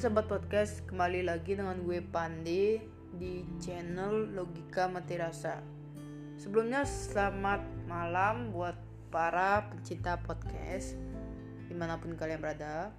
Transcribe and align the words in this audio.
sahabat 0.00 0.32
podcast, 0.32 0.80
kembali 0.88 1.28
lagi 1.28 1.60
dengan 1.60 1.76
gue 1.84 2.00
Pandi 2.00 2.80
di 3.20 3.44
channel 3.60 4.32
Logika 4.32 4.88
Mati 4.88 5.12
Rasa. 5.20 5.60
Sebelumnya 6.40 6.88
selamat 6.88 7.60
malam 7.84 8.48
buat 8.48 8.72
para 9.12 9.68
pencinta 9.68 10.16
podcast 10.24 10.96
di 11.68 11.76
mana 11.76 12.00
pun 12.00 12.16
kalian 12.16 12.40
berada. 12.40 12.96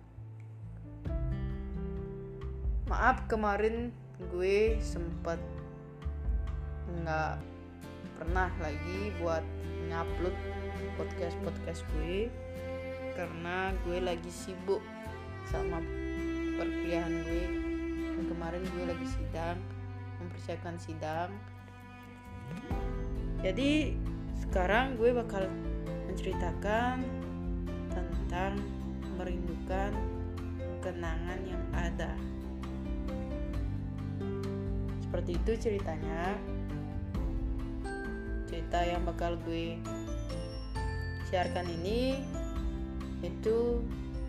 Maaf 2.86 3.26
kemarin 3.26 3.90
gue 4.30 4.78
sempet 4.78 5.42
nggak 7.02 7.34
pernah 8.22 8.54
lagi 8.62 9.10
buat 9.18 9.42
ngupload 9.90 10.38
podcast 11.02 11.34
podcast 11.42 11.82
gue 11.98 12.30
karena 13.18 13.74
gue 13.90 13.98
lagi 14.06 14.30
sibuk 14.30 14.86
sama 15.50 15.82
perkuliahan 16.62 17.14
gue. 17.26 17.46
Dan 18.14 18.26
kemarin 18.30 18.62
gue 18.62 18.84
lagi 18.86 19.08
sidang 19.10 19.58
mempersiapkan 20.22 20.78
sidang. 20.78 21.34
Jadi 23.42 23.98
sekarang 24.46 24.94
gue 25.02 25.10
bakal 25.10 25.50
menceritakan 26.06 27.02
tentang 27.90 28.62
merindukan 29.18 29.92
kenangan 30.86 31.40
yang 31.50 31.64
ada. 31.74 32.14
Seperti 35.02 35.42
itu 35.42 35.52
ceritanya. 35.58 36.38
Cerita 38.46 38.84
yang 38.84 39.08
bakal 39.08 39.40
gue 39.48 39.80
siarkan 41.32 41.64
ini 41.82 42.20
itu 43.24 43.80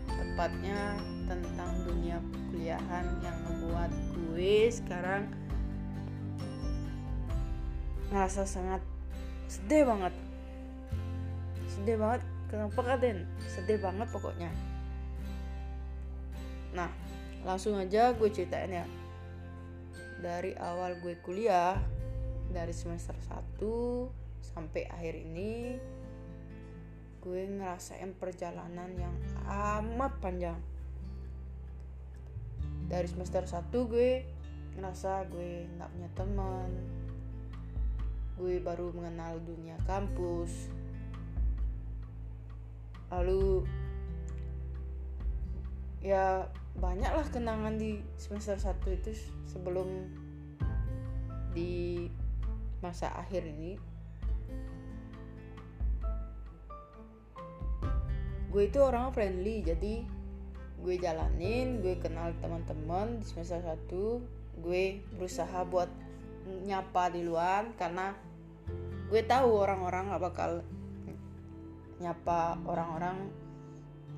tepatnya 0.07 0.95
tentang 1.27 1.71
dunia 1.87 2.19
perkuliahan 2.31 3.05
yang 3.23 3.37
membuat 3.47 3.91
gue 4.13 4.69
sekarang 4.69 5.29
ngerasa 8.13 8.45
sangat 8.45 8.81
sedih 9.49 9.89
banget. 9.89 10.13
Sedih 11.65 11.97
banget. 11.97 12.21
Kenapa 12.53 12.81
kaden 12.85 13.25
sedih 13.49 13.81
banget 13.81 14.07
pokoknya. 14.13 14.53
Nah 16.77 16.89
langsung 17.41 17.73
aja 17.77 18.13
gue 18.13 18.29
ceritain 18.29 18.69
ya. 18.69 18.85
Dari 20.21 20.55
awal 20.55 21.01
gue 21.01 21.17
kuliah 21.25 21.81
dari 22.53 22.71
semester 22.71 23.17
1 23.59 23.59
sampai 24.43 24.85
akhir 24.85 25.15
ini 25.17 25.75
gue 27.23 27.41
ngerasain 27.47 28.11
perjalanan 28.19 28.91
yang 28.99 29.15
amat 29.47 30.13
panjang 30.19 30.59
dari 32.93 33.09
semester 33.09 33.41
1 33.41 33.73
gue 33.89 34.21
ngerasa 34.77 35.25
gue 35.33 35.65
nggak 35.65 35.89
punya 35.89 36.09
teman. 36.13 36.69
Gue 38.37 38.61
baru 38.61 38.93
mengenal 38.93 39.41
dunia 39.41 39.73
kampus. 39.89 40.69
Lalu 43.09 43.65
ya 46.05 46.45
banyaklah 46.77 47.25
kenangan 47.33 47.81
di 47.81 47.97
semester 48.21 48.61
1 48.61 48.77
itu 48.93 49.09
sebelum 49.49 49.89
di 51.57 52.05
masa 52.85 53.09
akhir 53.17 53.41
ini. 53.49 53.73
Gue 58.53 58.69
itu 58.69 58.77
orang 58.77 59.09
friendly 59.09 59.65
jadi 59.65 60.05
gue 60.83 60.99
jalanin 60.99 61.79
gue 61.79 61.95
kenal 61.95 62.35
teman-teman 62.43 63.23
di 63.23 63.25
semester 63.25 63.63
1 63.63 64.59
gue 64.59 64.99
berusaha 65.15 65.63
buat 65.63 65.87
nyapa 66.67 67.15
di 67.15 67.23
luar 67.23 67.71
karena 67.79 68.11
gue 69.07 69.21
tahu 69.23 69.63
orang-orang 69.63 70.11
gak 70.11 70.23
bakal 70.27 70.51
nyapa 72.03 72.59
orang-orang 72.67 73.31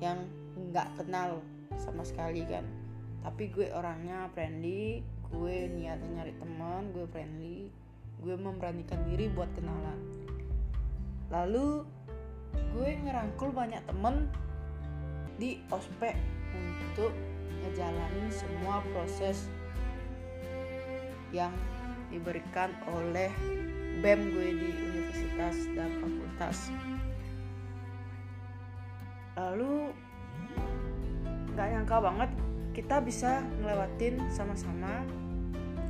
yang 0.02 0.26
nggak 0.56 0.88
kenal 0.98 1.38
sama 1.78 2.02
sekali 2.02 2.42
kan. 2.42 2.66
Tapi 3.22 3.52
gue 3.52 3.70
orangnya 3.70 4.26
friendly 4.34 5.06
gue 5.30 5.56
niatnya 5.70 6.22
nyari 6.22 6.34
teman 6.38 6.90
gue 6.94 7.06
friendly 7.10 7.70
gue 8.22 8.34
memberanikan 8.34 9.06
diri 9.06 9.30
buat 9.30 9.48
kenalan. 9.54 10.00
Lalu 11.30 11.86
gue 12.74 12.90
ngerangkul 13.06 13.54
banyak 13.54 13.82
temen 13.86 14.26
di 15.36 15.60
ospek 15.68 16.16
untuk 16.92 17.12
ngejalanin 17.64 18.28
semua 18.30 18.80
proses 18.94 19.48
yang 21.34 21.52
diberikan 22.08 22.70
oleh 22.92 23.32
BEM 24.00 24.20
gue 24.30 24.48
di 24.54 24.68
universitas 24.70 25.56
dan 25.74 25.90
fakultas 25.98 26.58
lalu 29.36 29.92
gak 31.56 31.68
nyangka 31.72 31.96
banget 32.00 32.30
kita 32.76 33.00
bisa 33.00 33.40
ngelewatin 33.60 34.20
sama-sama 34.28 35.04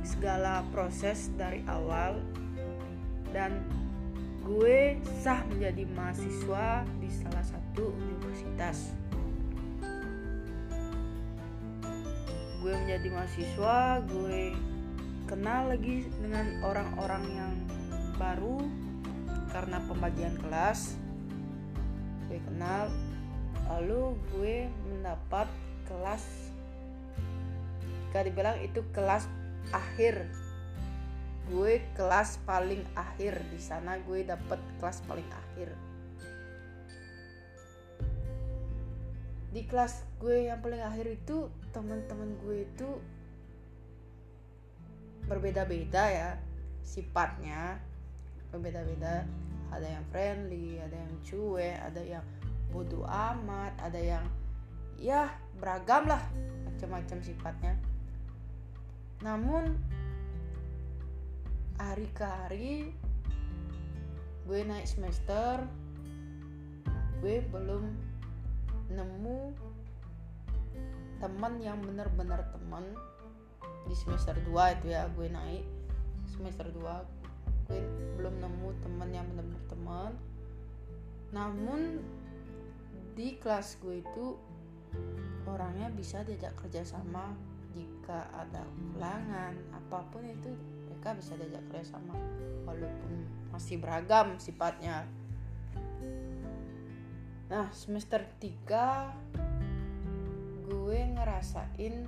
segala 0.07 0.63
proses 0.71 1.27
dari 1.35 1.63
awal 1.67 2.23
dan 3.35 3.59
gue 4.47 4.95
sah 5.19 5.43
menjadi 5.51 5.83
mahasiswa 5.91 6.87
di 7.03 7.11
salah 7.11 7.43
satu 7.43 7.91
universitas. 7.91 8.95
Gue 12.67 12.75
menjadi 12.75 13.07
mahasiswa, 13.15 14.03
gue 14.11 14.51
kenal 15.23 15.71
lagi 15.71 16.03
dengan 16.19 16.59
orang-orang 16.67 17.23
yang 17.31 17.53
baru 18.19 18.59
karena 19.55 19.79
pembagian 19.87 20.35
kelas. 20.35 20.99
Gue 22.27 22.43
kenal, 22.43 22.91
lalu 23.71 24.19
gue 24.35 24.67
mendapat 24.83 25.47
kelas. 25.87 26.51
Jika 28.11 28.27
dibilang 28.27 28.59
itu 28.59 28.83
kelas 28.91 29.31
akhir 29.71 30.27
gue 31.47 31.79
kelas 31.95 32.43
paling 32.43 32.83
akhir 32.99 33.39
di 33.47 33.59
sana 33.63 33.95
gue 34.03 34.27
dapet 34.27 34.59
kelas 34.83 34.99
paling 35.07 35.23
akhir 35.31 35.71
di 39.51 39.63
kelas 39.63 40.03
gue 40.19 40.51
yang 40.51 40.59
paling 40.59 40.83
akhir 40.83 41.07
itu 41.07 41.47
teman-teman 41.71 42.35
gue 42.43 42.67
itu 42.67 42.89
berbeda-beda 45.27 46.03
ya 46.07 46.29
sifatnya 46.83 47.79
berbeda-beda. 48.51 49.27
Ada 49.67 49.99
yang 49.99 50.05
friendly 50.11 50.79
ada 50.79 50.95
yang 50.95 51.13
cuek 51.27 51.75
ada 51.83 52.01
yang 52.01 52.25
bodoh 52.71 53.03
amat 53.07 53.75
ada 53.83 53.99
yang 53.99 54.23
ya 54.95 55.27
beragam 55.59 56.07
lah 56.07 56.23
macam-macam 56.67 57.19
sifatnya. 57.19 57.73
Namun 59.23 59.75
hari 61.77 62.07
ke 62.15 62.25
hari 62.25 62.95
gue 64.47 64.59
naik 64.63 64.87
semester 64.87 65.67
gue 67.19 67.43
belum 67.51 68.06
nemu 68.87 69.53
teman 71.17 71.57
yang 71.59 71.81
bener-bener 71.81 72.45
teman 72.53 72.85
di 73.87 73.95
semester 73.95 74.37
2 74.45 74.77
itu 74.79 74.87
ya 74.93 75.09
gue 75.11 75.27
naik 75.31 75.65
semester 76.27 76.67
2 76.69 77.17
gue 77.67 77.81
belum 78.15 78.39
nemu 78.39 78.69
teman 78.79 79.09
yang 79.11 79.27
bener-bener 79.31 79.63
teman. 79.67 80.11
Namun 81.35 81.99
di 83.17 83.35
kelas 83.35 83.75
gue 83.83 83.99
itu 83.99 84.39
orangnya 85.43 85.91
bisa 85.91 86.23
diajak 86.23 86.55
kerjasama 86.55 87.35
jika 87.75 88.29
ada 88.33 88.63
ulangan 88.95 89.53
apa 89.75 89.99
pun 90.09 90.23
itu 90.23 90.49
mereka 90.87 91.13
bisa 91.17 91.35
diajak 91.35 91.61
kerjasama 91.69 92.15
walaupun 92.63 93.27
masih 93.51 93.79
beragam 93.79 94.35
sifatnya 94.39 95.05
nah 97.47 97.71
semester 97.71 98.27
3 98.43 100.67
gue 100.67 100.99
ngerasain 101.15 102.03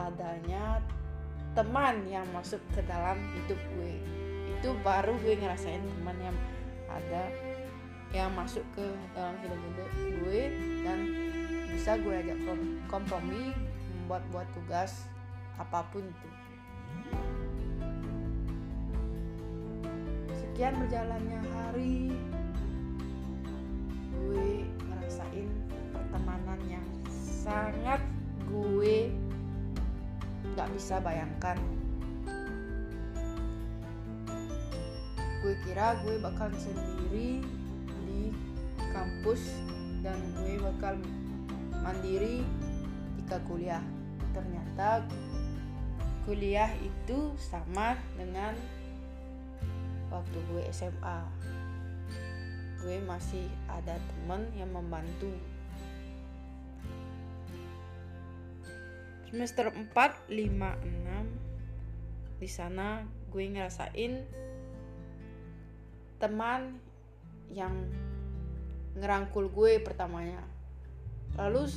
adanya 0.00 0.80
teman 1.52 2.08
yang 2.08 2.24
masuk 2.32 2.62
ke 2.72 2.80
dalam 2.86 3.18
hidup 3.36 3.60
gue. 3.76 3.94
Itu 4.56 4.72
baru 4.80 5.12
gue 5.20 5.34
ngerasain 5.36 5.82
teman 5.82 6.16
yang 6.22 6.36
ada 6.88 7.24
yang 8.10 8.30
masuk 8.34 8.64
ke 8.74 8.86
dalam 9.14 9.36
hidup 9.44 9.90
gue 10.24 10.42
dan 10.82 10.98
bisa 11.70 11.94
gue 12.00 12.14
ajak 12.16 12.38
kompromi 12.90 13.54
membuat 14.02 14.22
buat 14.34 14.48
tugas 14.56 15.06
apa 15.58 15.84
pun 15.92 16.02
itu. 16.02 16.28
Sekian 20.34 20.74
berjalannya 20.80 21.40
hari 21.54 22.10
gue 24.20 24.68
ngerasain 24.84 25.48
pertemanan 25.92 26.60
yang 26.68 26.86
sangat 27.16 28.02
gue 28.50 29.08
nggak 30.52 30.68
bisa 30.76 31.00
bayangkan. 31.00 31.56
Gue 35.40 35.56
kira 35.64 35.96
gue 36.04 36.20
bakal 36.20 36.52
sendiri 36.60 37.40
di 38.04 38.28
kampus 38.92 39.40
dan 40.04 40.20
gue 40.36 40.60
bakal 40.60 41.00
mandiri 41.80 42.44
jika 43.16 43.40
kuliah. 43.48 43.82
Ternyata 44.36 45.08
kuliah 46.28 46.70
itu 46.84 47.32
sama 47.40 47.96
dengan 48.14 48.52
waktu 50.12 50.38
gue 50.52 50.62
SMA 50.74 51.18
gue 52.80 52.96
masih 53.04 53.44
ada 53.68 53.96
temen 53.96 54.48
yang 54.56 54.72
membantu. 54.72 55.32
Semester 59.30 59.70
4, 59.70 59.94
5, 60.26 60.32
6 60.32 62.40
di 62.40 62.48
sana 62.48 63.04
gue 63.30 63.44
ngerasain 63.46 64.24
teman 66.16 66.80
yang 67.52 67.76
ngerangkul 68.96 69.52
gue 69.52 69.78
pertamanya. 69.84 70.40
Lalu 71.38 71.70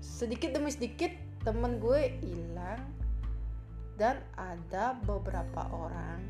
sedikit 0.00 0.56
demi 0.56 0.72
sedikit 0.72 1.12
temen 1.44 1.76
gue 1.82 2.16
hilang 2.22 2.80
dan 4.00 4.24
ada 4.34 4.96
beberapa 5.04 5.68
orang 5.68 6.24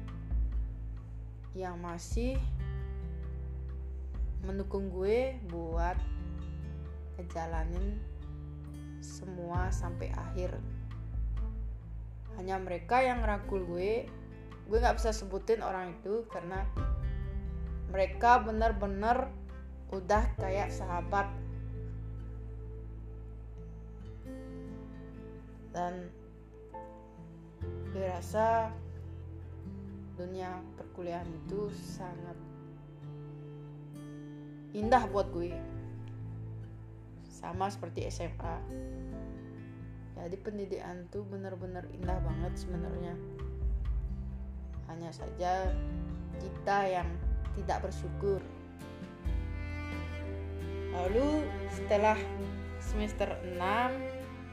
yang 1.54 1.78
masih 1.78 2.34
mendukung 4.44 4.92
gue 4.92 5.40
buat 5.48 5.96
ngejalanin 7.16 7.96
semua 9.00 9.72
sampai 9.72 10.12
akhir. 10.12 10.56
Hanya 12.36 12.60
mereka 12.60 13.00
yang 13.00 13.24
ngerangkul 13.24 13.64
gue. 13.64 14.04
Gue 14.64 14.78
nggak 14.80 14.96
bisa 15.00 15.12
sebutin 15.12 15.60
orang 15.60 15.96
itu 15.96 16.24
karena 16.32 16.64
mereka 17.92 18.40
bener-bener 18.44 19.28
udah 19.92 20.24
kayak 20.40 20.72
sahabat. 20.72 21.28
Dan 25.74 26.08
gue 27.90 28.06
rasa 28.06 28.70
dunia 30.14 30.62
perkuliahan 30.78 31.26
itu 31.26 31.70
sangat 31.74 32.38
indah 34.74 35.06
buat 35.08 35.30
gue. 35.30 35.54
Sama 37.30 37.70
seperti 37.70 38.10
SMA 38.10 38.56
jadi 40.14 40.40
pendidikan 40.40 41.04
tuh 41.10 41.26
bener-bener 41.26 41.84
indah 41.90 42.16
banget 42.22 42.54
sebenarnya. 42.54 43.12
Hanya 44.88 45.10
saja 45.10 45.68
kita 46.38 46.78
yang 46.86 47.08
tidak 47.58 47.84
bersyukur. 47.84 48.40
Lalu 50.96 51.44
setelah 51.74 52.16
semester 52.78 53.26
6 53.52 53.60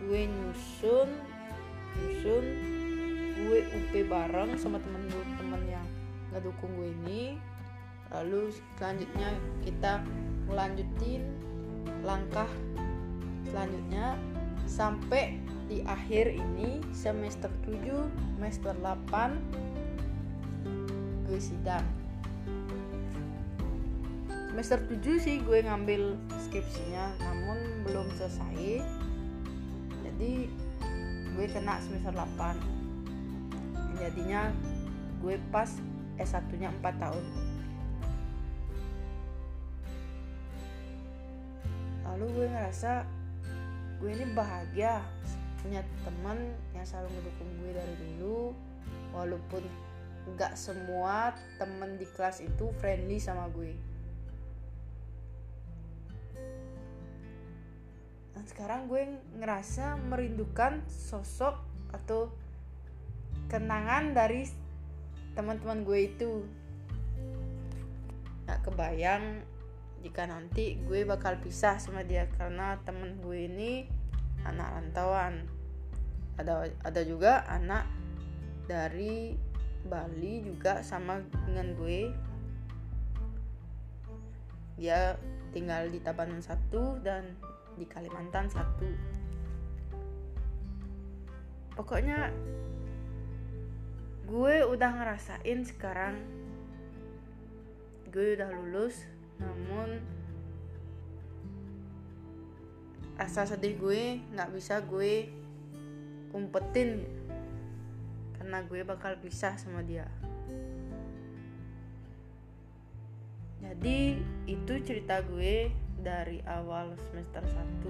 gue 0.01 0.21
nyusun 0.25 1.09
nyusun 1.93 2.45
gue 3.37 3.59
UP 3.63 3.93
bareng 4.09 4.57
sama 4.57 4.81
temen-temen 4.81 5.61
yang 5.69 5.85
ngedukung 6.33 6.73
gue 6.73 6.89
ini 7.05 7.37
lalu 8.11 8.51
selanjutnya 8.75 9.31
kita 9.63 10.03
melanjutin 10.51 11.23
langkah 12.03 12.47
selanjutnya 13.47 14.19
sampai 14.67 15.39
di 15.71 15.79
akhir 15.87 16.35
ini 16.35 16.83
semester 16.91 17.47
7 17.63 18.35
semester 18.35 18.75
8 18.83 19.71
gue 21.31 21.39
sidang. 21.39 21.87
Semester 24.51 24.83
7 24.83 25.15
sih 25.15 25.39
gue 25.39 25.63
ngambil 25.63 26.19
skripsinya 26.35 27.15
namun 27.23 27.87
belum 27.87 28.03
selesai. 28.19 28.83
Jadi 30.03 30.51
gue 31.39 31.45
kena 31.47 31.79
semester 31.79 32.11
8 32.11 32.59
jadinya 33.95 34.51
gue 35.23 35.39
pas 35.55 35.71
S1 36.19 36.51
nya 36.59 36.67
4 36.83 36.99
tahun 36.99 37.23
lalu 42.21 42.45
gue 42.45 42.47
ngerasa 42.53 43.01
gue 43.97 44.13
ini 44.13 44.29
bahagia 44.37 45.01
punya 45.65 45.81
teman 46.05 46.37
yang 46.69 46.85
selalu 46.85 47.09
mendukung 47.17 47.49
gue 47.57 47.71
dari 47.73 47.95
dulu. 47.97 48.53
Walaupun 49.09 49.65
nggak 50.37 50.53
semua 50.53 51.33
temen 51.57 51.97
di 51.97 52.05
kelas 52.13 52.45
itu 52.45 52.69
friendly 52.77 53.17
sama 53.17 53.49
gue. 53.49 53.73
Dan 58.37 58.43
sekarang 58.45 58.85
gue 58.85 59.17
ngerasa 59.41 59.97
merindukan 60.05 60.77
sosok 60.85 61.57
atau 61.89 62.29
kenangan 63.49 64.13
dari 64.13 64.45
teman-teman 65.33 65.81
gue 65.81 65.99
itu. 66.05 66.45
Nggak 68.45 68.61
kebayang 68.61 69.41
jika 70.01 70.25
nanti 70.25 70.81
gue 70.81 71.05
bakal 71.05 71.37
pisah 71.37 71.77
sama 71.77 72.01
dia 72.01 72.25
karena 72.33 72.81
temen 72.81 73.21
gue 73.21 73.45
ini 73.45 73.85
anak 74.41 74.67
rantauan. 74.73 75.45
Ada 76.41 76.73
ada 76.81 77.01
juga 77.05 77.45
anak 77.45 77.85
dari 78.65 79.37
Bali 79.85 80.41
juga 80.41 80.81
sama 80.81 81.21
dengan 81.45 81.77
gue. 81.77 82.09
Dia 84.81 85.13
tinggal 85.53 85.93
di 85.93 86.01
Tabanan 86.01 86.41
satu 86.41 86.97
dan 87.05 87.37
di 87.77 87.85
Kalimantan 87.85 88.49
satu. 88.49 88.89
Pokoknya 91.77 92.33
gue 94.25 94.55
udah 94.65 94.91
ngerasain 94.97 95.59
sekarang. 95.61 96.17
Gue 98.09 98.33
udah 98.33 98.49
lulus 98.49 99.05
namun 99.41 100.01
rasa 103.17 103.45
sedih 103.45 103.77
gue 103.77 104.17
nggak 104.33 104.49
bisa 104.53 104.81
gue 104.81 105.29
umpetin 106.33 107.05
karena 108.39 108.63
gue 108.65 108.81
bakal 108.81 109.13
pisah 109.21 109.53
sama 109.59 109.85
dia. 109.85 110.09
Jadi 113.61 114.17
itu 114.49 114.73
cerita 114.81 115.21
gue 115.21 115.69
dari 116.01 116.41
awal 116.49 116.97
semester 117.09 117.45
1 117.45 117.85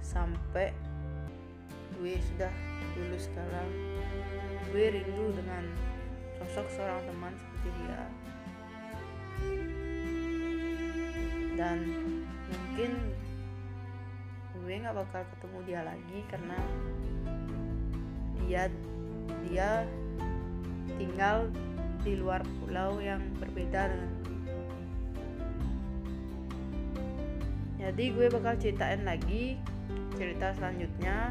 sampai 0.00 0.72
gue 2.00 2.14
sudah 2.32 2.52
lulus 2.96 3.28
sekarang. 3.28 3.68
Gue 4.72 4.96
rindu 4.96 5.36
dengan 5.36 5.68
sosok 6.40 6.66
seorang 6.72 7.04
teman 7.04 7.36
seperti 7.36 7.68
dia 7.84 8.02
dan 11.62 11.78
mungkin 12.50 12.90
gue 14.58 14.74
nggak 14.82 14.98
bakal 14.98 15.22
ketemu 15.30 15.58
dia 15.62 15.80
lagi 15.86 16.18
karena 16.26 16.58
dia 18.42 18.62
dia 19.46 19.70
tinggal 20.98 21.46
di 22.02 22.18
luar 22.18 22.42
pulau 22.58 22.98
yang 22.98 23.22
berbeda 23.38 23.94
dengan 23.94 24.10
jadi 27.78 28.04
gue 28.10 28.26
bakal 28.30 28.54
ceritain 28.58 29.02
lagi 29.06 29.54
cerita 30.18 30.54
selanjutnya 30.58 31.30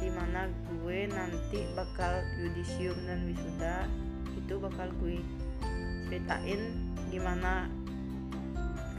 di 0.00 0.08
mana 0.12 0.48
gue 0.48 0.98
nanti 1.12 1.60
bakal 1.76 2.24
yudisium 2.40 2.96
dan 3.04 3.28
wisuda. 3.28 3.84
Itu 4.32 4.56
bakal 4.56 4.88
gue 5.04 5.20
ceritain 6.08 6.72
gimana 7.12 7.68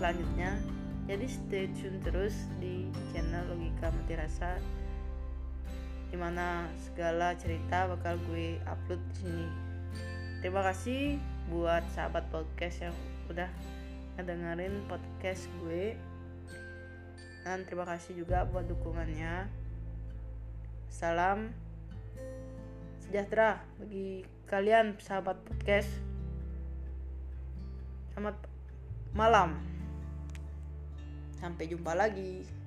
selanjutnya. 0.02 0.58
Jadi 1.06 1.26
stay 1.30 1.66
tune 1.78 2.02
terus 2.02 2.34
di 2.58 2.90
channel 3.14 3.54
Logika 3.54 3.94
Mati 3.94 4.18
Rasa 4.18 4.58
di 6.10 6.18
mana 6.18 6.66
segala 6.82 7.38
cerita 7.38 7.86
bakal 7.86 8.18
gue 8.26 8.58
upload 8.66 8.98
di 8.98 9.16
sini. 9.22 9.48
Terima 10.42 10.66
kasih 10.66 11.22
buat 11.54 11.86
sahabat 11.94 12.26
podcast 12.34 12.90
yang 12.90 12.96
udah 13.30 13.46
ngedengerin 14.18 14.74
podcast 14.90 15.46
gue. 15.62 15.94
Dan 17.46 17.62
terima 17.70 17.86
kasih 17.86 18.18
juga 18.18 18.42
buat 18.50 18.66
dukungannya. 18.66 19.46
Salam 20.90 21.54
sejahtera 23.06 23.62
bagi 23.78 24.26
kalian 24.50 24.98
sahabat 24.98 25.38
podcast. 25.46 25.94
Selamat 28.18 28.36
malam 29.14 29.71
Sampai 31.42 31.66
jumpa 31.66 31.98
lagi. 31.98 32.61